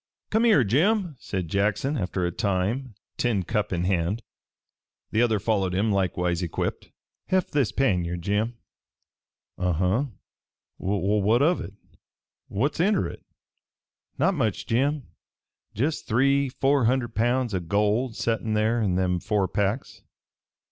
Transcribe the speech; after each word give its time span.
"Come 0.31 0.45
here, 0.45 0.63
Jim," 0.63 1.15
said 1.19 1.47
Jackson 1.47 1.95
after 1.95 2.25
a 2.25 2.31
time, 2.31 2.95
tin 3.17 3.43
cup 3.43 3.71
in 3.71 3.83
hand. 3.83 4.23
The 5.11 5.21
other 5.21 5.37
followed 5.37 5.75
him, 5.75 5.91
likewise 5.91 6.41
equipped. 6.41 6.89
"Heft 7.27 7.51
this 7.51 7.71
pannier, 7.71 8.17
Jim." 8.17 8.57
"Uh 9.59 9.73
huh? 9.73 10.05
Well, 10.79 11.21
what 11.21 11.43
of 11.43 11.59
hit? 11.59 11.75
What's 12.47 12.79
inter 12.79 13.09
hit?" 13.09 13.23
"Not 14.17 14.33
much, 14.33 14.65
Jim. 14.65 15.03
Jest 15.75 16.07
three 16.07 16.49
four 16.49 16.85
hunderd 16.85 17.13
pounds 17.13 17.53
o' 17.53 17.59
gold 17.59 18.15
settin' 18.15 18.55
there 18.55 18.81
in 18.81 18.95
them 18.95 19.19
four 19.19 19.47
packs. 19.47 20.01